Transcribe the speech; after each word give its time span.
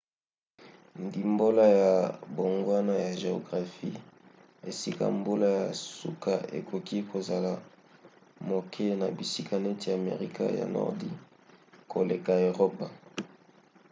ndimbola 1.05 1.65
ya 1.83 1.93
mbongwana 2.31 2.93
ya 3.05 3.11
geographie 3.21 3.97
esika 4.69 5.05
mbula 5.17 5.47
ya 5.59 5.65
suka 5.97 6.33
ekoki 6.57 6.97
kozala 7.11 7.53
moke 8.47 8.85
na 8.99 9.07
bisika 9.17 9.55
neti 9.63 9.87
amerika 9.99 10.43
ya 10.59 10.65
nordi 10.73 11.09
koleka 11.91 12.31
na 12.37 12.43
eropa 12.51 12.87